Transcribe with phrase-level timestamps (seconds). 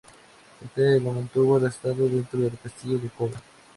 [0.65, 3.39] Éste lo mantuvo arrestado dentro del Castillo de Koga.